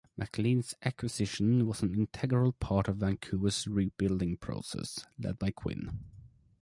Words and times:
McLean's 0.17 0.73
acquisition 0.83 1.67
was 1.67 1.83
an 1.83 1.93
integral 1.93 2.53
part 2.53 2.87
of 2.87 2.97
Vancouver's 2.97 3.67
rebuilding 3.67 4.35
process, 4.35 5.05
led 5.19 5.37
by 5.37 5.51
Quinn. 5.51 5.99